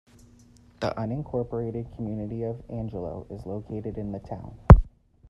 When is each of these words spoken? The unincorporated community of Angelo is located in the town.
The 0.79 0.95
unincorporated 0.97 1.95
community 1.95 2.41
of 2.41 2.59
Angelo 2.71 3.27
is 3.29 3.45
located 3.45 3.99
in 3.99 4.11
the 4.11 4.19
town. 4.19 4.57